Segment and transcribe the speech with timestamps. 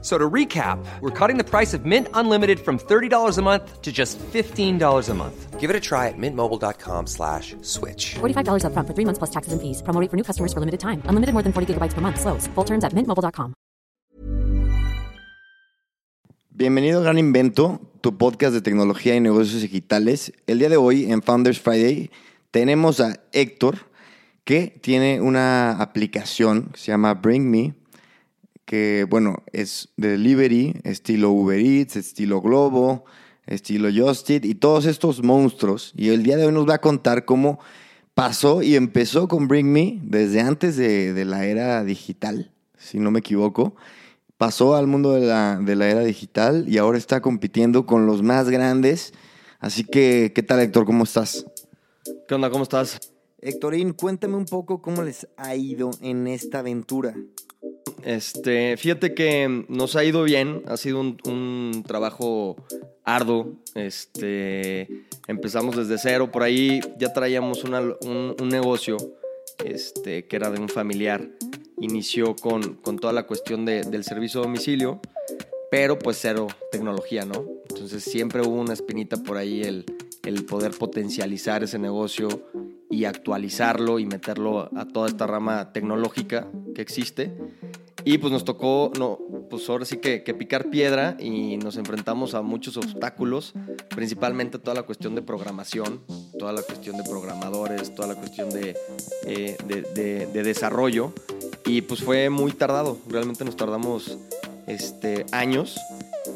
[0.00, 3.90] So to recap, we're cutting the price of Mint Unlimited from $30 a month to
[3.90, 5.58] just $15 a month.
[5.58, 8.14] Give it a try at mintmobile.com slash switch.
[8.20, 9.82] $45 upfront for three months plus taxes and fees.
[9.82, 11.02] Promo rate for new customers for limited time.
[11.10, 12.20] Unlimited more than 40 gigabytes per month.
[12.20, 12.46] Slows.
[12.54, 13.54] Full terms at mintmobile.com.
[16.50, 20.32] Bienvenido a Gran Invento, tu podcast de tecnología y negocios digitales.
[20.48, 22.10] El día de hoy, en Founders Friday,
[22.50, 23.78] tenemos a Héctor,
[24.42, 27.74] que tiene una aplicación que se llama Bring Me,
[28.68, 33.06] que, bueno, es de delivery, estilo Uber Eats, estilo Globo,
[33.46, 35.94] estilo Justit y todos estos monstruos.
[35.96, 37.60] Y el día de hoy nos va a contar cómo
[38.12, 43.10] pasó y empezó con Bring Me desde antes de, de la era digital, si no
[43.10, 43.74] me equivoco.
[44.36, 48.22] Pasó al mundo de la, de la era digital y ahora está compitiendo con los
[48.22, 49.14] más grandes.
[49.60, 50.84] Así que, ¿qué tal, Héctor?
[50.84, 51.46] ¿Cómo estás?
[52.28, 52.50] ¿Qué onda?
[52.50, 53.00] ¿Cómo estás?
[53.40, 57.14] Héctorín, cuéntame un poco cómo les ha ido en esta aventura.
[58.04, 62.56] Este, fíjate que nos ha ido bien, ha sido un, trabajo
[63.04, 63.54] arduo.
[63.74, 68.96] Este, empezamos desde cero, por ahí ya traíamos un, negocio
[69.64, 71.28] este, que era de un familiar.
[71.80, 75.00] Inició con, toda la cuestión de- del servicio a domicilio,
[75.70, 77.44] pero pues cero tecnología, ¿no?
[77.68, 82.28] Entonces siempre hubo una espinita por ahí el poder potencializar ese negocio
[82.90, 87.32] y actualizarlo y meterlo a toda esta rama tecnológica que existe.
[88.04, 89.18] Y pues nos tocó, no,
[89.50, 93.52] pues ahora sí que, picar piedra y nos enfrentamos a muchos obstáculos,
[93.94, 96.00] principalmente toda la cuestión de programación,
[96.38, 98.76] toda la cuestión de programadores, toda la cuestión de,
[99.26, 101.12] eh, de, de- de desarrollo.
[101.66, 104.16] Y pues fue muy tardado, realmente nos tardamos
[104.66, 105.76] este, años,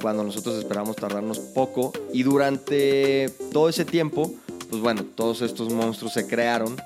[0.00, 1.92] cuando nosotros esperamos tardarnos poco.
[2.12, 4.34] Y durante todo ese tiempo,
[4.68, 6.76] pues bueno, todos estos monstruos se crearon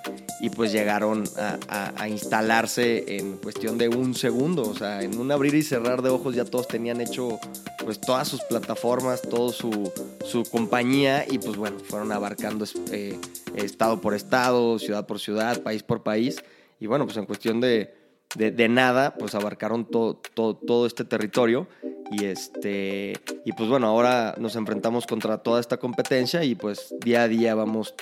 [0.41, 1.25] y pues llegaron
[1.69, 4.63] a, instalarse en cuestión de un segundo.
[4.63, 7.39] O sea, en un abrir y cerrar de ojos ya todos tenían hecho
[7.85, 9.93] pues todas sus plataformas, toda su,
[10.25, 13.19] su compañía y pues bueno, fueron abarcando eh,
[13.55, 16.43] estado por estado, ciudad por ciudad, país por país.
[16.81, 17.95] Y bueno, pues en cuestión de,
[18.35, 21.67] de, de nada, pues abarcaron todo, todo, todo este territorio.
[22.11, 23.15] Y, este,
[23.45, 27.55] y pues bueno, ahora nos enfrentamos contra toda esta competencia y pues día a día
[27.55, 27.95] vamos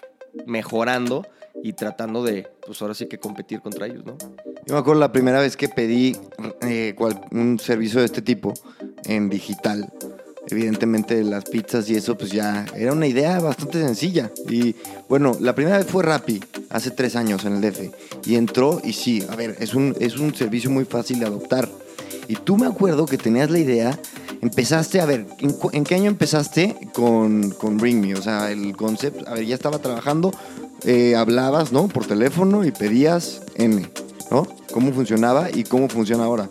[0.47, 1.25] mejorando
[1.63, 4.17] y tratando de, pues ahora sí que competir contra ellos, ¿no?
[4.67, 6.17] Yo me acuerdo la primera vez que pedí
[6.63, 6.95] eh,
[7.33, 8.53] un servicio de este tipo
[9.05, 9.91] en digital.
[10.51, 14.31] Evidentemente las pizzas y eso pues ya era una idea bastante sencilla.
[14.49, 14.75] Y
[15.09, 17.91] bueno, la primera vez fue Rappi, hace tres años en el DF.
[18.27, 21.69] Y entró y sí, a ver, es un, es un servicio muy fácil de adoptar.
[22.29, 23.99] Y tú me acuerdo que tenías la idea,
[24.43, 28.15] empezaste, a ver, ¿en, cu- en qué año empezaste con, con Bring Me?
[28.15, 30.31] O sea, el concepto, a ver, ya estaba trabajando,
[30.85, 31.89] eh, hablabas, ¿no?
[31.89, 33.91] Por teléfono y pedías N,
[34.31, 34.47] ¿no?
[34.73, 36.49] ¿Cómo funcionaba y cómo funciona ahora?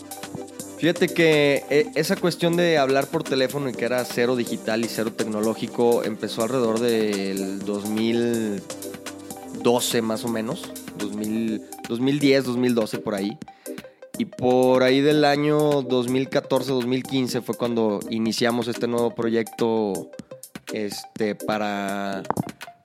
[0.78, 4.90] Fíjate que eh, esa cuestión de hablar por teléfono y que era cero digital y
[4.90, 13.38] cero tecnológico empezó alrededor del 2012 más o menos, 2000, 2010, 2012 por ahí.
[14.18, 20.12] Y por ahí del año 2014-2015 fue cuando iniciamos este nuevo proyecto
[20.74, 22.24] este, para,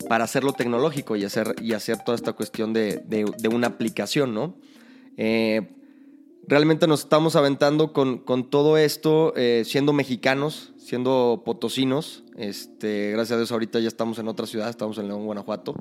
[0.09, 4.35] para hacerlo tecnológico y hacer, y hacer toda esta cuestión de, de- de una aplicación,
[4.35, 4.55] ¿no?
[5.17, 5.69] Eh,
[6.47, 12.25] realmente nos estamos aventando con, con todo esto, eh, siendo mexicanos, siendo potosinos.
[12.37, 15.75] Este, gracias a Dios ahorita ya estamos en otra ciudad, estamos en León, Guanajuato.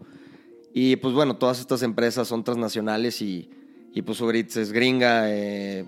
[0.73, 3.49] Y pues bueno, todas estas empresas son transnacionales y,
[3.93, 5.85] y pues Uber Eats es gringa, eh,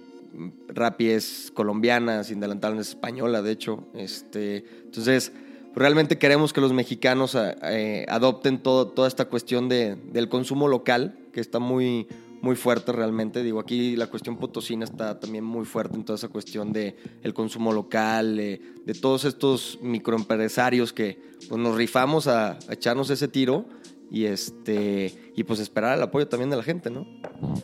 [0.67, 3.83] Rappi es colombiana, Sin Delantal es española, de hecho.
[3.95, 5.31] Este, entonces,
[5.75, 10.68] realmente queremos que los mexicanos eh, eh, adopten todo, toda esta cuestión de, del consumo
[10.68, 12.07] local, que está muy,
[12.41, 13.44] muy fuerte realmente.
[13.44, 17.33] Digo, aquí la cuestión potosina está también muy fuerte en toda esa cuestión de el
[17.33, 23.27] consumo local, eh, de todos estos microempresarios que pues, nos rifamos a, a echarnos ese
[23.27, 23.66] tiro
[24.12, 27.06] y este y pues esperar el apoyo también de la gente, ¿no?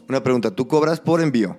[0.08, 1.58] Una pregunta, ¿tú cobras por envío?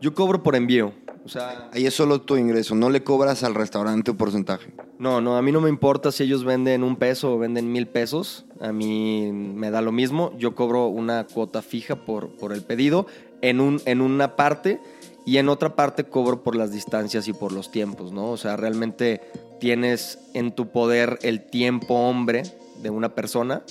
[0.00, 0.92] Yo cobro por envío.
[1.24, 4.72] O sea, Ahí es solo tu ingreso, no le cobras al restaurante un porcentaje.
[4.98, 7.86] no, no, a mí no me importa si ellos venden un peso o venden mil
[7.86, 8.44] pesos.
[8.60, 10.32] A mí me da lo mismo.
[10.38, 13.06] Yo cobro una cuota fija por, por el pedido
[13.40, 14.80] en, un, en una parte
[15.24, 18.30] y en otra parte cobro por las distancias y por los tiempos, ¿no?
[18.30, 19.20] O sea, realmente
[19.60, 22.42] tienes en tu poder el tiempo hombre
[22.82, 23.62] de una persona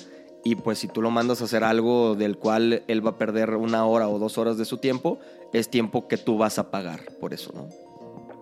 [0.44, 3.56] y pues si tú lo mandas a hacer algo del cual él va a perder
[3.56, 5.20] una hora o dos horas de su tiempo,
[5.54, 7.70] es tiempo que tú vas a pagar por eso, ¿no?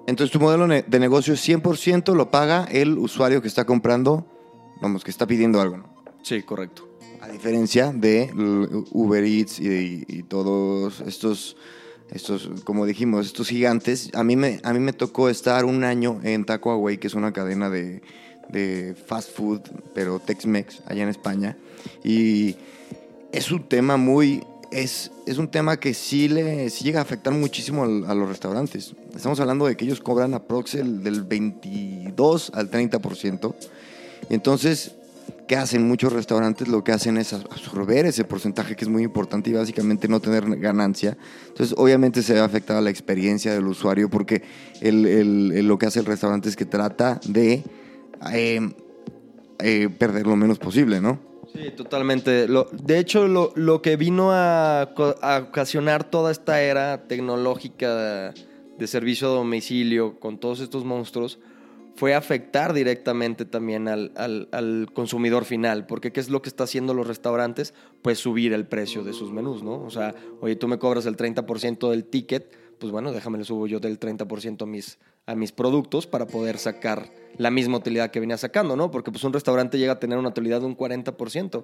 [0.08, 4.26] Entonces tu modelo de negocio 100% lo paga el usuario que está comprando,
[4.82, 5.90] vamos, que está pidiendo algo, ¿no?
[6.24, 6.90] Sí, correcto.
[7.22, 8.32] A diferencia de
[8.92, 11.58] Uber Eats y, y todos estos,
[12.10, 14.10] estos, como dijimos, estos gigantes.
[14.16, 17.14] A mí me, a mí me tocó estar un año en Taco Away, que es
[17.14, 18.02] una cadena de,
[18.50, 19.62] de fast food,
[19.94, 21.56] pero Tex-Mex, allá en España.
[22.04, 22.56] Y
[23.32, 24.44] es un tema muy...
[24.72, 28.94] Es, es un tema que sí, le, sí llega a afectar muchísimo a los restaurantes.
[29.16, 33.56] Estamos hablando de que ellos cobran aprox el del 22 al 30%.
[34.30, 34.92] Y entonces,
[35.48, 36.68] ¿qué hacen muchos restaurantes?
[36.68, 40.46] Lo que hacen es absorber ese porcentaje que es muy importante y básicamente no tener
[40.60, 41.18] ganancia.
[41.48, 44.44] Entonces, obviamente se ve afectada la experiencia del usuario porque
[44.82, 47.64] el- lo que hace el restaurante es que trata de
[48.34, 48.74] eh,
[49.60, 51.20] eh, perder lo menos posible, ¿no?
[51.54, 52.48] Sí, totalmente.
[52.48, 54.90] De hecho, lo, que vino a,
[55.48, 58.34] ocasionar toda esta era tecnológica
[58.78, 61.40] de, servicio a domicilio con todos estos monstruos
[61.96, 65.86] fue afectar directamente también al consumidor final.
[65.86, 67.74] Porque ¿qué es lo que está haciendo los restaurantes?
[68.02, 69.84] Pues subir el precio de sus menús, ¿no?
[69.84, 73.68] O sea, oye, tú me cobras el 30% del ticket, pues bueno, déjame le subo
[73.68, 74.98] yo del 30% a mis,
[75.30, 78.90] a mis productos para poder sacar la misma utilidad que venía sacando, ¿no?
[78.92, 81.64] Porque pues un restaurante llega a tener una utilidad de un 40%,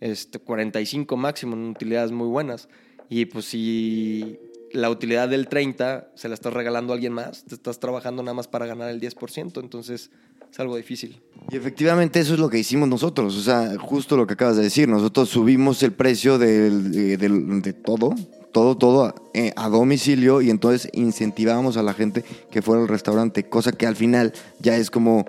[0.00, 2.68] este, 45 máximo utilidades muy buenas.
[3.10, 4.38] Y pues si
[4.72, 8.34] la utilidad del 30 se la estás regalando a alguien más, te estás trabajando nada
[8.34, 10.10] más para ganar el 10%, entonces
[10.50, 11.20] es algo difícil.
[11.50, 14.62] Y efectivamente eso es lo que hicimos nosotros, o sea, justo lo que acabas de
[14.62, 18.14] decir, nosotros subimos el precio del- de, del- de todo,
[18.54, 22.88] todo, todo a, eh, a domicilio y entonces incentivamos a la gente que fuera al
[22.88, 25.26] restaurante, cosa que al final ya es como,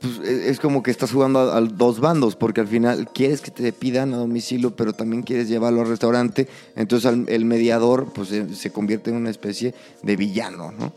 [0.00, 3.40] pues, es es como que estás jugando a, a dos bandos, porque al final quieres
[3.40, 8.12] que te pidan a domicilio, pero también quieres llevarlo al restaurante, entonces al- el mediador
[8.14, 10.92] pues se, se convierte en una especie de villano, ¿no?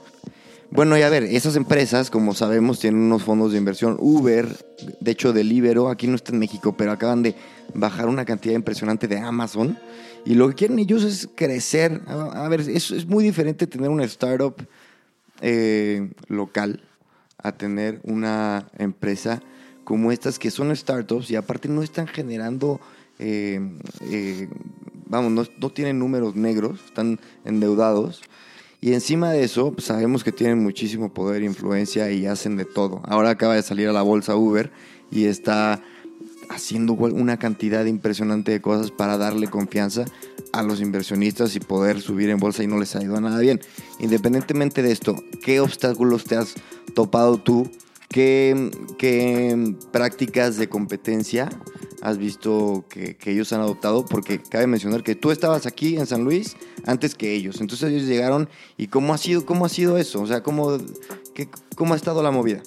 [0.72, 3.98] Bueno, y a ver, esas empresas, como sabemos, tienen unos fondos de inversión.
[4.00, 4.48] Uber,
[5.00, 7.36] de hecho, Delibero, aquí no está en México, pero acaban de
[7.74, 9.78] bajar una cantidad impresionante de Amazon.
[10.26, 12.02] Y lo que quieren ellos es crecer.
[12.08, 14.56] A, ver, es, es muy diferente tener una startup
[15.42, 16.84] eh, local
[17.38, 19.42] a tener una empresa
[19.84, 22.82] como estas que son startups y aparte no están generando,
[23.20, 23.60] eh,
[24.10, 24.50] eh,
[25.06, 28.24] vamos, no tienen números negros, están endeudados.
[28.86, 32.66] Y encima de eso, pues, sabemos que tienen muchísimo poder e influencia y hacen de
[32.66, 33.02] todo.
[33.06, 34.72] Ahora acaba de salir a la bolsa Uber
[35.10, 35.82] y está
[36.52, 40.06] haciendo una cantidad impresionante de cosas para darle confianza
[40.54, 43.40] a los inversionistas y poder subir en bolsa y no les ha ido a nada
[43.40, 43.60] bien.
[43.98, 46.54] Independientemente de esto, ¿qué obstáculos te has
[46.94, 47.68] topado tú?
[48.08, 51.50] ¿Qué, qué prácticas de competencia
[52.06, 54.06] has visto que, que ellos han adoptado?
[54.06, 56.56] Porque cabe mencionar que tú estabas aquí en San Luis
[56.86, 57.62] antes que ellos.
[57.62, 58.48] Entonces ellos llegaron
[58.78, 60.22] y ¿cómo ha sido, cómo ha sido eso?
[60.22, 60.78] O sea, ¿cómo,
[61.34, 62.62] qué, cómo ha estado la movida?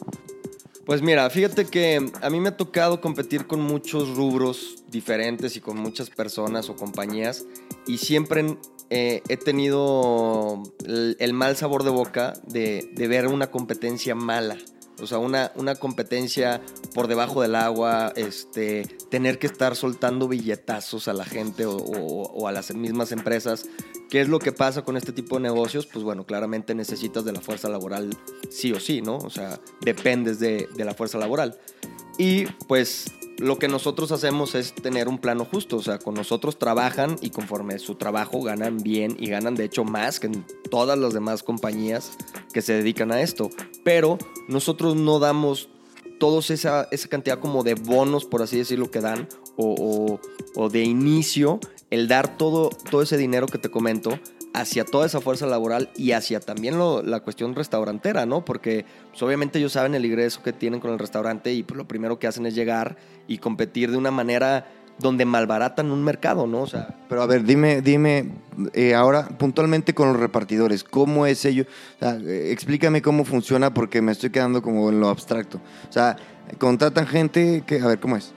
[0.88, 5.61] Pues mira, fíjate que a mí me ha tocado competir con muchos rubros diferentes y
[5.61, 7.44] con muchas personas o compañías
[7.87, 8.56] y siempre
[8.90, 14.56] eh, he tenido el, el, mal sabor de boca de, de, ver una competencia mala.
[15.00, 16.61] O sea, una, una competencia
[16.95, 22.53] por debajo del agua, este, tener que estar soltando billetazos a la gente o, a
[22.53, 23.67] las mismas empresas.
[24.11, 25.87] ¿Qué es lo que pasa con este tipo de negocios?
[25.87, 28.17] Pues bueno, claramente necesitas de la fuerza laboral
[28.50, 29.19] sí o sí, ¿no?
[29.19, 31.59] O sea, dependes de, de la fuerza laboral.
[32.18, 33.06] Y pues
[33.38, 37.30] lo que nosotros hacemos es tener un plano justo, o sea, con nosotros trabajan y
[37.30, 41.44] conforme su trabajo ganan bien y ganan de hecho más que en todas las demás
[41.44, 42.12] compañías
[42.52, 43.50] que se dedican a esto,
[43.84, 45.68] pero nosotros no damos
[46.18, 50.20] todos esa, esa cantidad como de bonos, por así decirlo, que dan, o,
[50.56, 51.60] o, de inicio,
[51.90, 54.18] el dar todo, todo ese dinero que te comento
[54.61, 58.45] hacia toda esa fuerza laboral y hacia también lo, la cuestión restaurantera, ¿no?
[58.45, 61.87] Porque pues, obviamente ellos saben el ingreso que tienen con el restaurante y pues, lo
[61.87, 62.97] primero que hacen es llegar
[63.27, 64.67] y competir de una manera
[64.99, 66.62] donde malbaratan un mercado, ¿no?
[66.62, 68.33] O sea, pero a ver, dime, dime
[68.75, 71.67] eh, ahora puntualmente con los repartidores, ¿cómo es ello?
[71.97, 75.61] O sea, eh, explícame cómo funciona porque me estoy quedando como en lo abstracto.
[75.88, 76.17] O sea,
[76.59, 78.33] contratan gente que, a ver, ¿cómo es?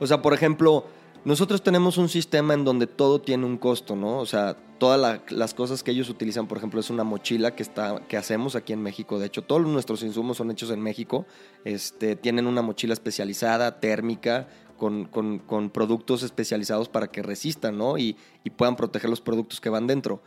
[0.00, 0.86] O sea, por ejemplo,
[1.28, 4.18] nosotros tenemos un sistema en donde todo tiene un costo, ¿no?
[4.18, 7.62] O sea, todas la, las cosas que ellos utilizan, por ejemplo, es una mochila que,
[7.62, 9.18] está, que hacemos aquí en México.
[9.18, 11.26] De hecho, todos nuestros insumos son hechos en México.
[11.66, 17.98] Este, tienen una mochila especializada, térmica, con, con, con productos especializados para que resistan, ¿no?
[17.98, 20.22] Y, y, puedan proteger los productos que van dentro.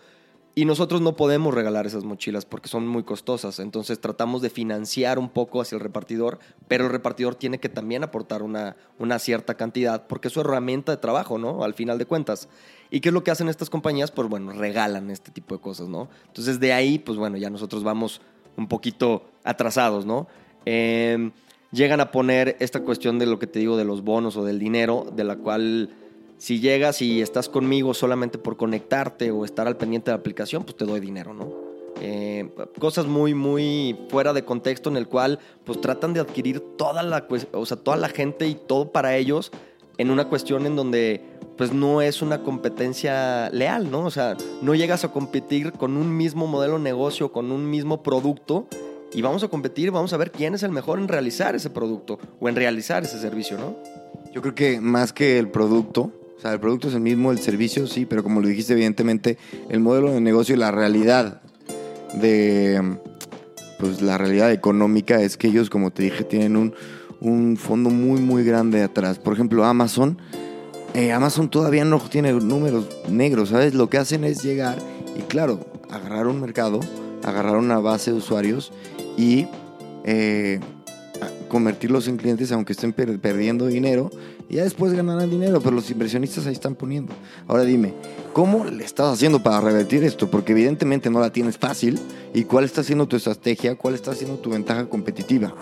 [0.54, 3.60] Y nosotros no podemos regalar esas mochilas porque son muy costosas.
[3.60, 8.04] Entonces tratamos de financiar un poco hacia el repartidor, pero el repartidor tiene que también
[8.04, 11.64] aportar una, una cierta cantidad porque es su herramienta de trabajo, ¿no?
[11.64, 12.50] Al final de cuentas.
[12.90, 14.12] ¿Y qué es lo que hacen estas compañías?
[14.12, 16.10] Pues bueno, regalan este tipo de cosas, ¿no?
[16.28, 18.22] Entonces de ahí, pues bueno, ya nosotros vamos
[18.58, 20.28] un poquito atrasados, ¿no?
[20.66, 21.32] Eh,
[21.72, 24.60] llegan a poner esta cuestión de lo que te digo de los bonos o del
[24.60, 25.90] dinero, de la cual
[26.42, 30.64] si llegas y estás conmigo solamente por conectarte o estar al pendiente de la aplicación,
[30.64, 31.54] pues te doy dinero, ¿no?
[32.02, 37.04] Eh, cosas muy, muy fuera de contexto en el cual pues tratan de adquirir toda
[37.04, 39.52] la, o sea, toda la gente y todo para ellos
[40.00, 41.22] en una cuestión en donde
[41.58, 44.06] pues no es una competencia leal, ¿no?
[44.06, 48.02] O sea, no llegas a competir con un mismo modelo de negocio, con un mismo
[48.02, 48.66] producto
[49.14, 52.18] y vamos a competir, vamos a ver quién es el mejor en realizar ese producto
[52.40, 53.76] o en realizar ese servicio, ¿no?
[54.34, 57.38] Yo creo que más que el producto, o sea, el producto es el mismo, el
[57.38, 59.38] servicio sí, pero como lo dijiste, evidentemente,
[59.70, 61.40] el modelo de negocio y la realidad
[62.16, 62.98] de,
[63.78, 66.74] pues la realidad económica es que ellos, como te dije, tienen un,
[67.20, 69.20] un fondo muy, muy grande atrás.
[69.20, 70.18] Por ejemplo, Amazon,
[70.96, 73.76] eh, Amazon todavía no tiene números negros, ¿sabes?
[73.76, 74.80] Lo que hacen es llegar
[75.16, 75.60] y, claro,
[75.92, 76.80] agarrar un mercado,
[77.24, 78.74] agarrar una base de usuarios
[79.16, 79.46] y
[80.06, 80.60] eh,
[81.50, 84.10] convertirlos en clientes aunque estén per perdiendo dinero
[84.52, 87.14] ya después ganarán dinero, pero los inversionistas ahí están poniendo.
[87.48, 87.94] Ahora dime,
[88.34, 90.30] ¿cómo le estás haciendo para revertir esto?
[90.30, 92.00] Porque evidentemente no la tienes fácil.
[92.34, 93.76] ¿Y cuál está siendo tu estrategia?
[93.76, 95.54] ¿Cuál está siendo tu ventaja competitiva?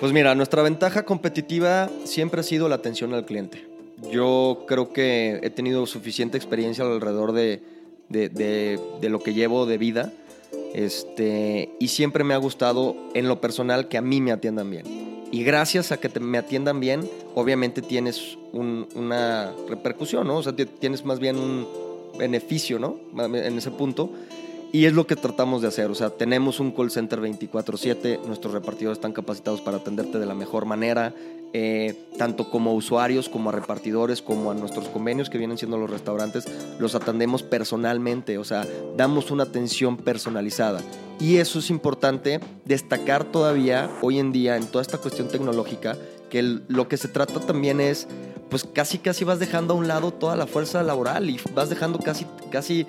[0.00, 3.66] Pues mira, nuestra ventaja competitiva siempre ha sido la atención al cliente.
[4.10, 7.62] Yo creo que he tenido suficiente experiencia alrededor de,
[8.08, 8.28] de,
[9.00, 10.12] de, lo que llevo de vida
[10.74, 15.03] este, y siempre me ha gustado en lo personal que a mí me atiendan bien.
[15.34, 20.36] Y gracias a que te, me atiendan bien, obviamente tienes un, una repercusión, ¿no?
[20.36, 21.66] O sea, tienes más bien un
[22.16, 22.98] beneficio, ¿no?
[23.18, 24.12] En ese punto.
[24.70, 25.90] Y es lo que tratamos de hacer.
[25.90, 30.36] O sea, tenemos un call center 24/7, nuestros repartidores están capacitados para atenderte de la
[30.36, 31.12] mejor manera,
[31.56, 35.88] eh, tanto como usuarios, como a repartidores, como a nuestros convenios que vienen siendo los
[35.88, 36.48] restaurantes,
[36.80, 38.38] los atendemos personalmente.
[38.38, 40.80] O sea, damos una atención personalizada.
[41.20, 45.96] Y eso es importante destacar todavía hoy en día en toda esta cuestión tecnológica,
[46.28, 48.08] que lo que se trata también es,
[48.50, 52.00] pues casi casi vas dejando a un lado toda la fuerza laboral y vas dejando
[52.00, 52.84] casi, casi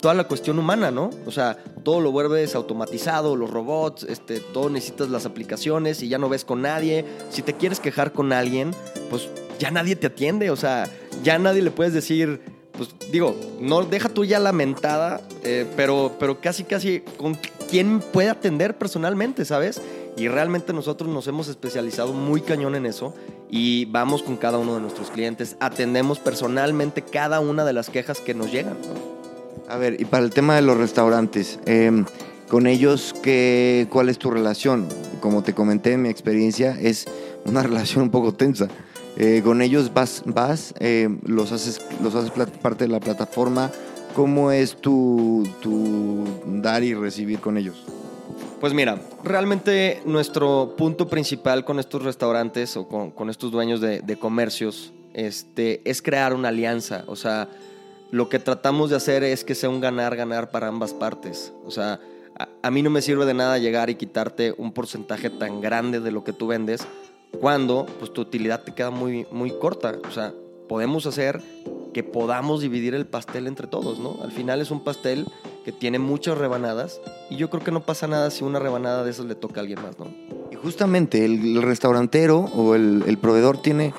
[0.00, 1.10] toda la cuestión humana, ¿no?
[1.26, 6.18] O sea, todo lo vuelves automatizado, los robots, este, todo necesitas las aplicaciones y ya
[6.18, 7.04] no ves con nadie.
[7.30, 8.72] Si te quieres quejar con alguien,
[9.10, 9.28] pues
[9.58, 10.88] ya nadie te atiende, o sea,
[11.22, 12.40] ya nadie le puedes decir,
[12.72, 17.36] pues digo, no deja tú ya lamentada, eh, pero, pero casi casi con
[17.68, 19.80] quién puede atender personalmente, ¿sabes?
[20.16, 23.14] Y realmente nosotros nos hemos especializado muy cañón en eso
[23.50, 28.20] y vamos con cada uno de nuestros clientes, atendemos personalmente cada una de las quejas
[28.20, 28.76] que nos llegan.
[28.80, 28.97] ¿no?
[29.68, 32.04] A ver, y para el tema de los restaurantes, eh,
[32.48, 34.88] con ellos, ¿qué, ¿cuál es tu relación?
[35.20, 37.04] Como te comenté, mi experiencia es
[37.44, 38.68] una relación un poco tensa.
[39.18, 42.30] Eh, con ellos vas, vas eh, los, haces, los haces
[42.62, 43.70] parte de la plataforma.
[44.16, 45.46] ¿Cómo es tu,
[46.46, 47.84] dar y recibir con ellos?
[48.60, 54.00] Pues mira, realmente nuestro punto principal con estos restaurantes o con, con estos dueños de,
[54.00, 57.04] de, comercios este, es crear una alianza.
[57.06, 57.48] O sea,
[58.10, 61.52] lo que tratamos de hacer es que sea un ganar-ganar para ambas partes.
[61.64, 62.00] O sea,
[62.62, 66.10] a, mí no me sirve de nada llegar y quitarte un porcentaje tan grande de
[66.10, 66.86] lo que tú vendes
[67.40, 69.98] cuando pues, tu utilidad te queda muy, muy corta.
[70.08, 70.32] O sea,
[70.68, 71.40] podemos hacer
[71.92, 74.18] que podamos dividir el pastel entre todos, ¿no?
[74.22, 75.26] Al final es un pastel
[75.64, 77.00] que tiene muchas rebanadas
[77.30, 79.62] y yo creo que no pasa nada si una rebanada de esas le toca a
[79.62, 80.06] alguien más, ¿no?
[80.50, 83.92] Y justamente el, el restaurantero o el, el proveedor tiene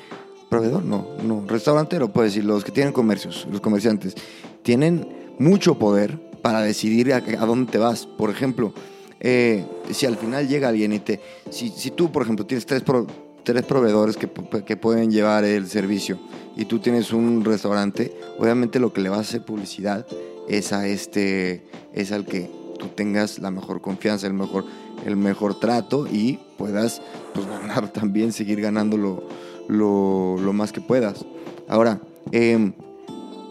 [0.50, 4.14] proveedor, no, no, restaurantero, puedes decir, los que tienen comercios, los comerciantes,
[4.62, 8.06] tienen mucho poder para decidir a, a dónde te vas.
[8.06, 8.74] Por ejemplo,
[9.20, 12.82] eh, si al final llega alguien y te, si, si tú, por ejemplo, tienes tres,
[12.82, 13.06] pro,
[13.44, 14.30] tres proveedores que,
[14.64, 16.18] que, pueden llevar el servicio
[16.56, 20.06] y tú tienes un restaurante, obviamente lo que le vas a hacer publicidad
[20.48, 24.64] es a este, es al que tú tengas la mejor confianza, el mejor,
[25.04, 27.02] el mejor trato y puedas
[27.34, 29.22] pues, ganar también, seguir ganándolo
[29.70, 31.24] lo, más que puedas.
[31.68, 32.00] Ahora,
[32.32, 32.72] eh,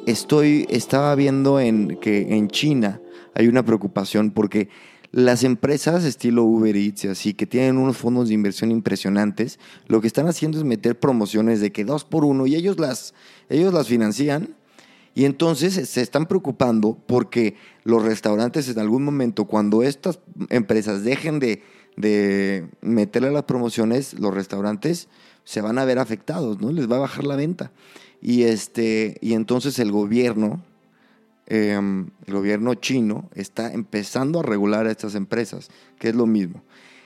[0.05, 3.01] estoy, estaba viendo en, que en China
[3.33, 4.69] hay una preocupación porque
[5.11, 10.01] las empresas estilo Uber Eats y así, que tienen unos fondos de inversión impresionantes, lo
[10.01, 13.13] que están haciendo es meter promociones de que dos por uno y ellos las,
[13.49, 14.55] ellos las financian.
[15.15, 21.39] Y entonces se están preocupando porque los restaurantes en algún momento, cuando estas empresas dejen
[21.39, 21.63] de,
[21.97, 25.09] de meterle las promociones, los restaurantes
[25.49, 26.71] se van a ver afectados, ¿no?
[26.71, 27.71] Les va a bajar la venta.
[28.21, 30.61] Y, este, y entonces el gobierno
[31.47, 31.73] eh,
[32.27, 36.61] el gobierno chino está empezando a regular a estas empresas, que es lo mismo.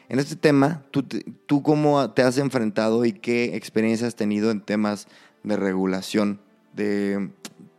[0.10, 1.06] En este tema, ¿tú,
[1.46, 5.08] ¿tú cómo te has enfrentado y qué experiencia has tenido en temas
[5.44, 6.42] de regulación
[6.76, 7.30] de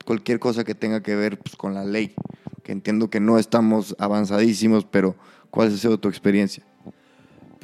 [0.06, 2.14] cualquier cosa que tenga que ver pues, con la ley?
[2.62, 5.14] Que entiendo que no estamos avanzadísimos, pero
[5.50, 6.64] ¿cuál ha sido tu experiencia?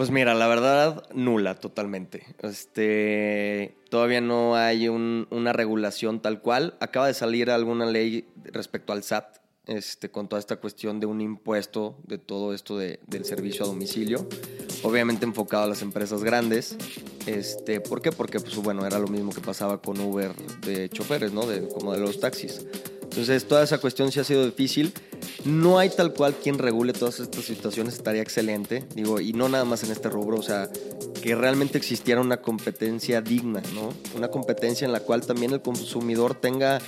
[0.01, 2.25] Pues mira, la verdad, nula totalmente.
[2.41, 6.75] Este, todavía no hay un- una regulación tal cual.
[6.81, 11.21] Acaba de salir alguna ley respecto al SAT, este, con toda esta cuestión de un
[11.21, 14.27] impuesto de todo esto de- del servicio a domicilio.
[14.85, 16.79] Obviamente enfocado a las empresas grandes.
[17.27, 18.11] Este, ¿Por qué?
[18.11, 20.33] Porque, pues, bueno, era lo mismo que pasaba con Uber
[20.65, 21.45] de choferes, ¿no?
[21.45, 22.65] De, como de los taxis.
[23.11, 24.93] Entonces, toda esa cuestión sí ha sido difícil.
[25.45, 28.87] No hay tal cual quien regule todas estas situaciones, estaría excelente.
[28.95, 30.71] Digo, y no nada más en este rubro, o sea,
[31.21, 33.93] que realmente existiera una competencia digna, ¿no?
[34.17, 36.79] Una competencia en la cual también el consumidor tenga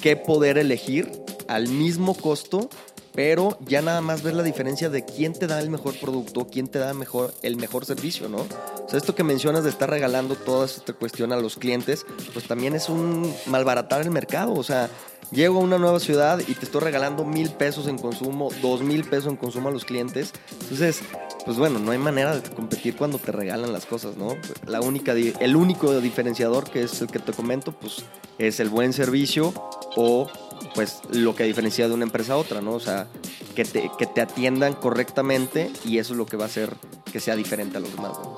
[0.00, 1.12] que poder elegir
[1.46, 2.70] al mismo costo,
[3.14, 6.68] pero ya nada más ver la diferencia de quién te da el mejor producto, quién
[6.68, 8.38] te da mejor, el mejor servicio, ¿no?
[8.38, 12.46] O sea, esto que mencionas de estar regalando toda esta cuestión a los clientes, pues
[12.46, 14.88] también es un malbaratar el mercado, o sea,
[15.30, 19.04] llego a una nueva ciudad y te estoy regalando mil pesos en consumo, dos mil
[19.04, 21.00] pesos en consumo a los clientes, entonces,
[21.44, 24.36] pues bueno, no hay manera de competir cuando te regalan las cosas, ¿no?
[24.66, 28.04] La única, el único diferenciador que es el que te comento, pues
[28.38, 29.52] es el buen servicio
[29.96, 30.28] o
[30.74, 32.72] pues lo que diferencia de una empresa a otra, ¿no?
[32.72, 33.06] O sea,
[33.54, 36.74] que te, que te atiendan correctamente y eso es lo que va a hacer
[37.12, 38.36] que sea diferente a los demás, ¿no?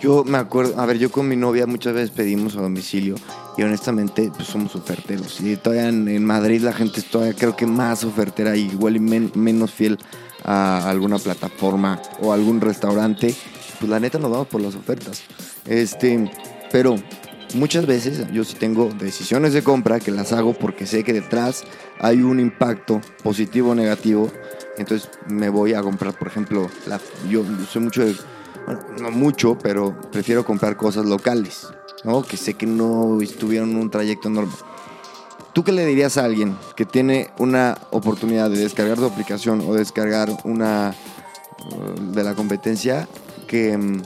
[0.00, 3.16] Yo me acuerdo, a ver, yo con mi novia muchas veces pedimos a domicilio
[3.58, 5.40] y honestamente pues somos oferteros.
[5.42, 9.00] Y todavía en, Madrid la gente es todavía creo que más ofertera y igual y
[9.00, 9.98] men- menos fiel
[10.42, 13.34] a alguna plataforma o algún restaurante.
[13.78, 15.22] Pues la neta nos vamos por las ofertas.
[15.66, 16.30] Este,
[16.72, 16.96] pero
[17.54, 21.64] muchas veces yo sí tengo decisiones de compra que las hago porque sé que detrás
[21.98, 24.30] hay un impacto positivo o negativo.
[24.78, 28.14] Entonces me voy a comprar, por ejemplo, la, yo soy mucho de
[28.66, 31.68] bueno, no mucho, pero prefiero comprar cosas locales,
[32.04, 32.22] ¿no?
[32.22, 34.52] Que sé que no estuvieron un trayecto enorme.
[35.52, 39.74] ¿Tú qué le dirías a alguien que tiene una oportunidad de descargar tu aplicación o
[39.74, 40.94] descargar una
[41.64, 43.08] uh, de la competencia
[43.48, 44.02] que mm,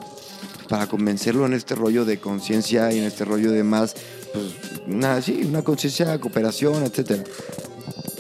[0.68, 3.94] para convencerlo en este rollo de conciencia y en este rollo de más,
[4.32, 4.46] pues,
[4.86, 7.24] una, sí, una conciencia, cooperación, etcétera?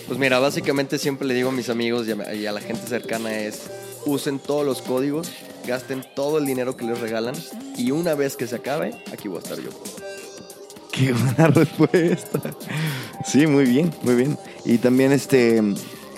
[0.06, 2.86] Pues mira, básicamente siempre le digo a mis amigos y a, y a la gente
[2.86, 3.62] cercana es,
[4.06, 5.30] usen todos los códigos,
[5.66, 7.34] gasten todo el dinero que les regalan
[7.76, 9.70] y una vez que se acabe, aquí voy a estar yo.
[10.92, 12.40] Qué buena respuesta.
[13.24, 14.38] Sí, muy bien, muy bien.
[14.64, 15.60] Y también este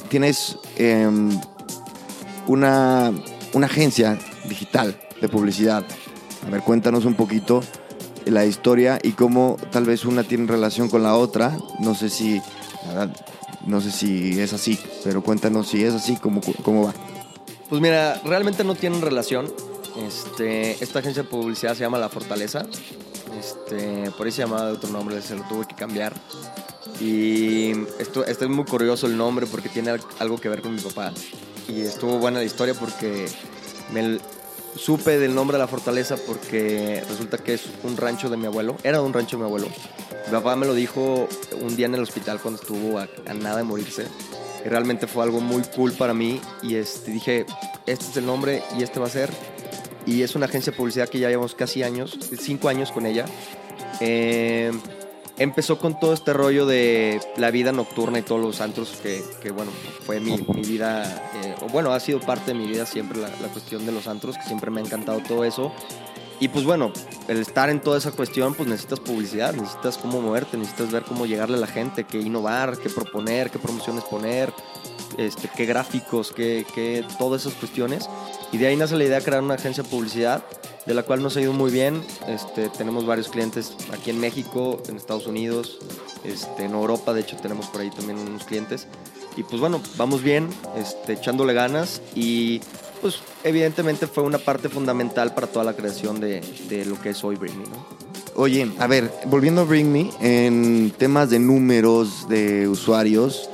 [0.09, 1.31] tienes em,
[2.47, 3.13] una,
[3.53, 5.85] una agencia digital de publicidad.
[6.47, 7.63] A ver, cuéntanos un poquito
[8.25, 11.57] la historia y cómo tal vez una tiene relación con la otra.
[11.81, 12.41] No sé si,
[13.67, 16.95] no sé si es así, pero cuéntanos si es así, cómo, cómo va.
[17.69, 19.53] Pues mira, realmente no tienen relación.
[20.07, 22.65] Este, esta agencia de publicidad se llama La Fortaleza.
[23.39, 26.13] Este, por ahí se llamaba de otro nombre, se lo tuve que cambiar.
[27.01, 30.75] Y esto, este es muy curioso el nombre porque tiene al- algo que ver con
[30.75, 31.13] mi papá.
[31.69, 33.27] Y estuvo buena la historia porque
[33.93, 34.19] me
[34.77, 38.77] supe del nombre de la fortaleza porque resulta que es un rancho de mi abuelo.
[38.83, 39.69] Era un rancho de mi abuelo.
[40.27, 41.29] Mi papá me lo dijo
[41.61, 44.07] un día en el hospital cuando estuvo a, nada de morirse.
[44.65, 46.41] Y realmente fue algo muy cool para mí.
[46.63, 47.47] Y este, dije,
[47.87, 49.31] este es el nombre y este va a ser.
[50.05, 53.25] Y es una agencia de publicidad que ya llevamos casi años, cinco años con ella.
[54.01, 54.71] Eh,
[55.39, 59.51] empezó con todo este rollo de la vida nocturna y todos los antros que, que,
[59.51, 59.71] bueno,
[60.05, 63.29] fue mi, mi vida, eh, o bueno, ha sido parte de mi vida siempre la,
[63.29, 65.73] la cuestión de los antros, que siempre me ha encantado todo eso.
[66.39, 66.93] Y pues bueno,
[67.29, 71.25] el estar en toda esa cuestión, pues necesitas publicidad, necesitas cómo moverte, necesitas ver cómo
[71.25, 74.53] llegarle a la gente, qué innovar, qué proponer, qué promociones poner,
[75.17, 78.11] este, qué gráficos, qué, qué, todas esas cuestiones.
[78.53, 80.45] Y de ahí nace la idea de crear una agencia de publicidad,
[80.87, 82.03] de la cual nos ha ido muy bien.
[82.29, 85.79] Este, tenemos varios clientes aquí en México, en Estados Unidos,
[86.25, 88.87] este, en Europa, de hecho tenemos por ahí también unos clientes.
[89.37, 92.61] Y pues bueno, vamos bien, este, echándole ganas y
[93.03, 96.41] pues evidentemente fue una parte fundamental para toda la creación de,
[96.87, 97.85] lo que es hoy Britney, ¿no?
[98.35, 103.49] Oye, a ver, volviendo a Bring Me, en temas de números de usuarios,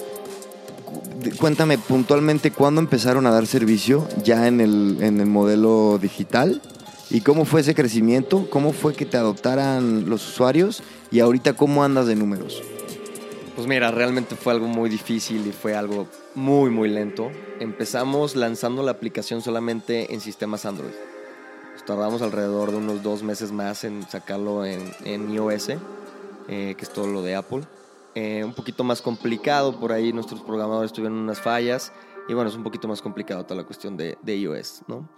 [0.85, 6.63] cu- cuéntame puntualmente cuándo empezaron a dar servicio ya en el modelo digital
[7.13, 11.85] y cómo fue ese crecimiento, cómo fue que te adoptaran los usuarios y ahorita cómo
[11.85, 12.63] andas de números.
[13.55, 17.31] Pues mira, realmente fue algo muy difícil y fue algo muy, muy lento.
[17.61, 20.95] Empezamos lanzando la aplicación solamente en sistemas Android.
[21.75, 25.69] Nos tardamos alrededor de unos dos meses más en sacarlo en, en iOS,
[26.49, 27.63] eh, que es todo lo de Apple.
[28.15, 31.93] eh, un poquito más complicado, por ahí nuestros programadores tuvieron unas fallas
[32.29, 35.09] y bueno, es un poquito más complicado toda la cuestión de, de iOS, ¿no?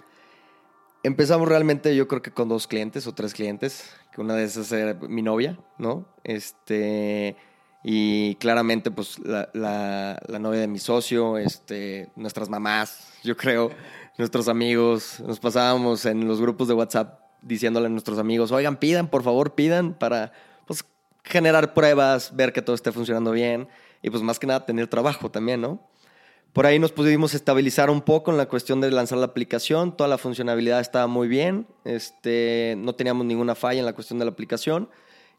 [1.05, 4.73] Empezamos realmente yo creo que con dos clientes o tres clientes, que una de esas
[4.73, 6.07] era mi novia, ¿no?
[6.25, 7.37] Este,
[7.83, 13.71] y claramente pues la, la, la novia de mi socio, este, nuestras mamás, yo creo,
[14.17, 19.09] nuestros amigos, nos pasábamos en los grupos de WhatsApp diciéndole a nuestros amigos, oigan, pidan,
[19.09, 20.33] por favor, pidan para
[20.67, 20.87] pues,
[21.23, 23.69] generar pruebas, ver que todo esté funcionando bien
[24.01, 25.87] y pues más que nada tener trabajo también, ¿no?
[26.55, 30.09] Por ahí nos pudimos estabilizar un poco en la cuestión de lanzar la aplicación, toda
[30.09, 34.31] la funcionalidad estaba muy bien, este, no teníamos ninguna falla en la cuestión de la
[34.31, 34.89] aplicación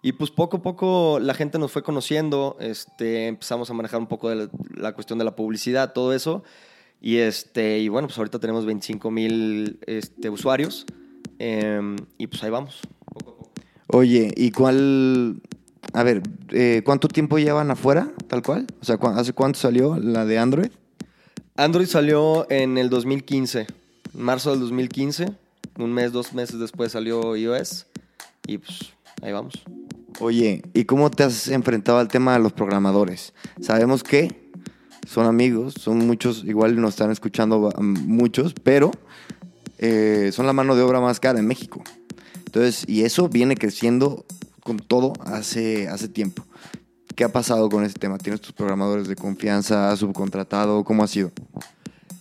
[0.02, 4.08] y pues poco a poco la gente nos fue conociendo, este, empezamos a manejar un
[4.08, 6.44] poco de la, la cuestión de la publicidad, todo eso
[7.02, 10.86] y, este, y bueno, pues ahorita tenemos 25 mil este, usuarios
[11.40, 12.82] eh, y pues ahí vamos.
[13.14, 13.52] Poco a poco.
[13.88, 15.42] Oye, ¿y cuál...
[15.94, 18.68] A ver, eh, ¿cuánto tiempo llevan afuera, tal cual?
[18.82, 20.72] O sea, ¿cu- ¿hace cuánto salió la de Android?
[21.58, 25.32] Android salió en el 2015, en marzo del 2015.
[25.78, 27.88] Un mes, dos meses después salió iOS.
[28.46, 29.64] Y pues ahí vamos.
[30.20, 33.34] Oye, ¿y cómo te has enfrentado al tema de los programadores?
[33.62, 34.52] Sabemos que
[35.08, 38.92] son amigos, son muchos, igual nos están escuchando um, muchos, pero
[39.78, 41.82] eh, son la mano de obra más cara en México.
[42.46, 44.26] Entonces, y eso viene creciendo
[44.62, 46.46] con todo hace, hace tiempo.
[47.16, 48.18] ¿Qué ha pasado con ese tema?
[48.18, 49.90] ¿Tienes tus programadores de confianza?
[49.90, 50.84] ¿Has subcontratado?
[50.84, 51.32] ¿Cómo ha sido?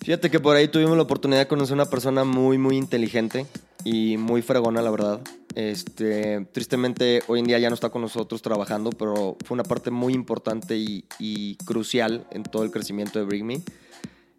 [0.04, 3.46] Fíjate que por ahí tuvimos la oportunidad de conocer una persona muy, muy inteligente
[3.84, 5.20] y muy fregona, la verdad.
[5.54, 9.90] Este, tristemente, hoy en día ya no está con nosotros trabajando, pero fue una parte
[9.90, 13.62] muy importante y, y crucial en todo el crecimiento de Bring Me.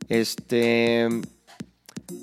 [0.08, 1.06] Este,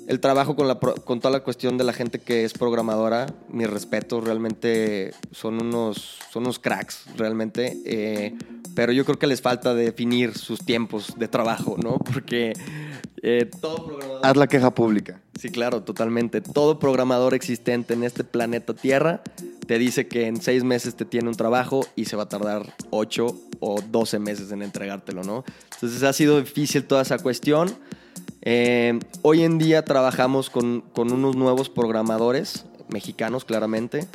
[0.07, 3.65] el trabajo con, la, con toda la cuestión de la gente que es programadora, mi
[3.65, 7.77] respeto, realmente son unos, son unos cracks, realmente.
[7.83, 8.37] eh,
[8.75, 11.97] pero yo creo que les falta definir sus tiempos de trabajo, ¿no?
[12.13, 12.53] Porque
[13.21, 14.25] eh, todo programador...
[14.25, 15.21] Haz la queja pública.
[15.39, 16.41] Sí, claro, totalmente.
[16.41, 19.21] Todo programador existente en este planeta Tierra
[19.65, 22.75] te dice que en seis meses te tiene un trabajo y se va a tardar
[22.89, 25.43] ocho o doce meses en entregártelo, ¿no?
[25.73, 27.73] Entonces ha sido difícil toda esa cuestión.
[28.41, 34.07] Eh, hoy en día trabajamos con, con unos nuevos programadores mexicanos, claramente.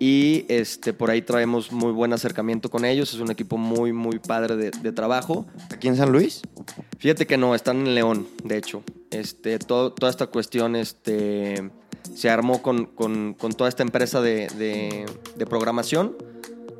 [0.00, 3.12] Y este, por ahí traemos muy buen acercamiento con ellos.
[3.14, 5.46] Es un equipo muy, muy padre de, trabajo.
[5.72, 6.42] ¿Aquí en San Luis?
[6.98, 8.82] Fíjate que no, están en León, de hecho.
[9.10, 11.70] Este, todo- toda esta cuestión este,
[12.14, 15.06] se armó con, con- con toda esta empresa de, de-
[15.36, 16.16] de programación,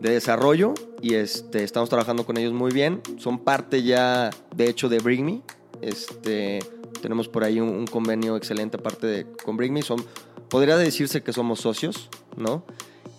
[0.01, 3.01] de desarrollo, y este, estamos trabajando con ellos muy bien.
[3.19, 5.43] Son parte ya, de hecho, de Bring.
[5.83, 6.61] Este,
[7.03, 9.83] tenemos por ahí un, convenio excelente aparte de con Bring.
[9.83, 10.05] Son,
[10.49, 12.65] podría decirse que somos socios, ¿no?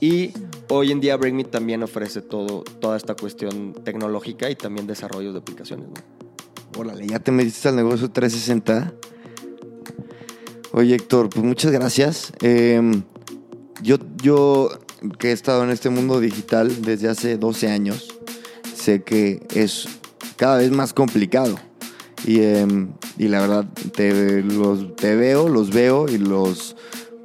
[0.01, 0.31] Y
[0.69, 5.33] hoy en día Bring Me también ofrece todo, toda esta cuestión tecnológica y también desarrollo
[5.33, 6.79] de aplicaciones, ¿no?
[6.79, 8.93] Órale, ya te metiste al negocio 360.
[10.71, 12.31] Oye, Héctor, pues muchas gracias.
[12.41, 13.01] Eh,
[13.81, 14.69] yo, yo
[15.17, 18.07] que he estado en este mundo digital desde hace 12 años,
[18.73, 19.87] sé que es
[20.37, 21.59] cada vez más complicado.
[22.25, 22.67] Y, eh,
[23.17, 26.75] y la verdad, te, los, te veo, los veo y los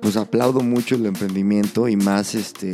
[0.04, 2.72] pues aplaudo mucho el emprendimiento y más este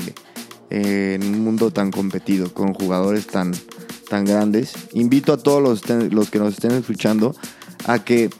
[0.68, 3.52] eh, en un mundo tan competido, con jugadores tan,
[4.08, 4.72] tan grandes.
[4.94, 7.36] Invito a todos los, los que nos estén escuchando
[7.86, 8.30] a que eh,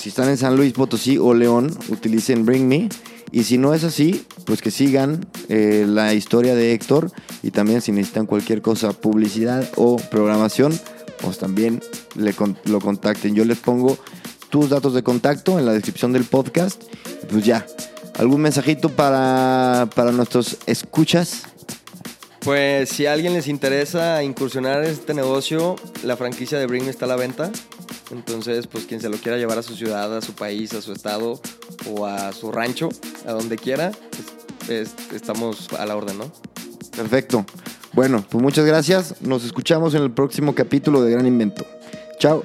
[0.00, 2.88] si están en San Luis Potosí o León, utilicen Bring Me.
[3.32, 7.10] Y si no es así, pues que sigan eh, la historia de Héctor
[7.42, 10.72] y también si necesitan cualquier cosa, publicidad o programación,
[11.20, 11.82] pues también
[12.14, 13.34] le con- lo contacten.
[13.34, 13.98] Yo les pongo
[14.50, 16.80] tus datos de contacto en la descripción del podcast.
[17.28, 17.66] Pues ya,
[18.18, 21.42] ¿algún mensajito para, para nuestros escuchas?
[22.40, 26.90] Pues si a alguien les interesa incursionar en este negocio, la franquicia de Bring Me
[26.90, 27.50] está a la venta.
[28.10, 30.92] Entonces, pues quien se lo quiera llevar a su ciudad, a su país, a su
[30.92, 31.40] estado
[31.90, 32.90] o a su rancho,
[33.26, 33.92] a donde quiera,
[34.68, 36.30] es- estamos a la orden, ¿no?
[36.94, 37.46] Perfecto.
[37.94, 39.22] Bueno, pues muchas gracias.
[39.22, 41.64] Nos escuchamos en el próximo capítulo de Gran Invento.
[42.18, 42.44] Chao.